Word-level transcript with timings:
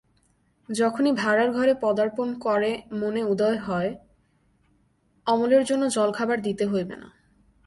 যখনই 0.69 1.11
ভাঁড়ারঘরে 1.13 1.73
পদার্পণ 1.81 2.27
করে 2.39 2.71
মনে 2.91 3.21
উদয় 3.23 3.57
হয়, 3.57 3.91
অমলের 5.27 5.63
জন্য 5.65 5.83
জলখাবার 5.87 6.41
দিতে 6.41 6.65
হইবে 6.65 6.95
না। 6.95 7.09